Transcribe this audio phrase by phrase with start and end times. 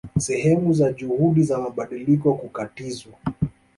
[0.17, 3.13] Sehemu za juhudi za mabadiliko kukatizwa